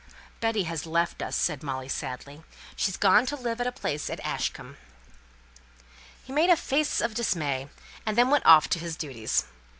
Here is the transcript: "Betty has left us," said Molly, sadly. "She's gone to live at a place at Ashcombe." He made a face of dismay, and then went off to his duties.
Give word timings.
"Betty 0.39 0.63
has 0.63 0.87
left 0.87 1.21
us," 1.21 1.35
said 1.35 1.61
Molly, 1.61 1.87
sadly. 1.87 2.41
"She's 2.75 2.97
gone 2.97 3.27
to 3.27 3.35
live 3.35 3.61
at 3.61 3.67
a 3.67 3.71
place 3.71 4.09
at 4.09 4.19
Ashcombe." 4.21 4.77
He 6.23 6.33
made 6.33 6.49
a 6.49 6.57
face 6.57 7.01
of 7.01 7.13
dismay, 7.13 7.69
and 8.03 8.17
then 8.17 8.31
went 8.31 8.47
off 8.47 8.67
to 8.69 8.79
his 8.79 8.95
duties. 8.95 9.45